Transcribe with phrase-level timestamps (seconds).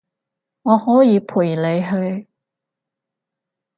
[0.63, 2.27] 我可以陪你去